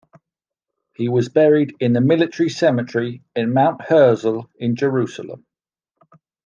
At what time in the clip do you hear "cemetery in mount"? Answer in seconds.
2.49-3.83